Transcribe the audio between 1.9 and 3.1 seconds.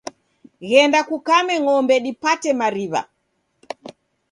dipate mariw'a